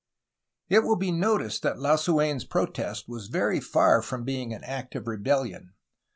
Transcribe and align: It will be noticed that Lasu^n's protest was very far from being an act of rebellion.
It 0.67 0.81
will 0.83 0.95
be 0.95 1.11
noticed 1.11 1.61
that 1.61 1.75
Lasu^n's 1.75 2.43
protest 2.43 3.07
was 3.07 3.27
very 3.27 3.59
far 3.59 4.01
from 4.01 4.23
being 4.23 4.51
an 4.51 4.63
act 4.63 4.95
of 4.95 5.07
rebellion. 5.07 5.73